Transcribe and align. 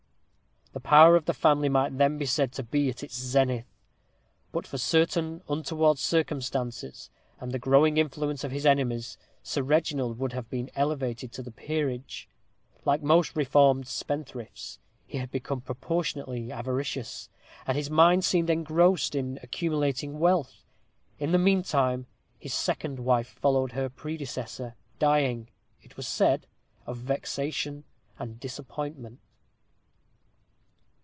The 0.73 0.79
power 0.79 1.17
of 1.17 1.25
the 1.25 1.33
family 1.33 1.67
might 1.67 1.97
then 1.97 2.17
be 2.17 2.25
said 2.25 2.53
to 2.53 2.63
be 2.63 2.87
at 2.89 3.03
its 3.03 3.13
zenith; 3.19 3.65
and 3.65 3.71
but 4.53 4.65
for 4.65 4.77
certain 4.77 5.41
untoward 5.49 5.97
circumstances, 5.99 7.09
and 7.41 7.51
the 7.51 7.59
growing 7.59 7.97
influence 7.97 8.45
of 8.45 8.53
his 8.53 8.65
enemies, 8.65 9.17
Sir 9.43 9.63
Reginald 9.63 10.17
would 10.17 10.31
have 10.31 10.49
been 10.49 10.71
elevated 10.73 11.33
to 11.33 11.43
the 11.43 11.51
peerage. 11.51 12.29
Like 12.85 13.03
most 13.03 13.35
reformed 13.35 13.85
spend 13.85 14.27
thrifts, 14.27 14.79
he 15.05 15.17
had 15.17 15.29
become 15.29 15.59
proportionately 15.59 16.53
avaricious, 16.53 17.27
and 17.67 17.75
his 17.75 17.89
mind 17.89 18.23
seemed 18.23 18.49
engrossed 18.49 19.13
in 19.13 19.41
accumulating 19.43 20.19
wealth. 20.19 20.63
In 21.19 21.33
the 21.33 21.37
meantime, 21.37 22.05
his 22.39 22.53
second 22.53 22.97
wife 22.99 23.27
followed 23.27 23.73
her 23.73 23.89
predecessor, 23.89 24.75
dying, 24.99 25.49
it 25.81 25.97
was 25.97 26.07
said, 26.07 26.47
of 26.85 26.95
vexation 26.95 27.83
and 28.17 28.39
disappointment. 28.39 29.19